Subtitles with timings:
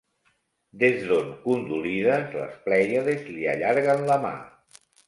[0.83, 4.35] Des d'on, condolides, les plèiades li allarguen la mà.